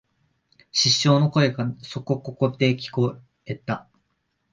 [0.71, 3.87] 失笑の声がそこここで聞えた